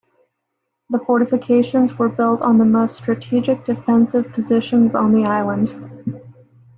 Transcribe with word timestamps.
The 0.89 0.97
fortifications 0.97 1.99
were 1.99 2.09
built 2.09 2.41
on 2.41 2.57
the 2.57 2.65
most 2.65 2.95
strategic 2.95 3.63
defensive 3.65 4.31
positions 4.31 4.95
on 4.95 5.11
the 5.13 5.25
island. 5.25 6.19